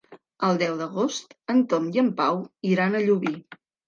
[0.45, 2.39] El deu d'agost en Tom i en Pau
[2.71, 3.35] iran a Llubí.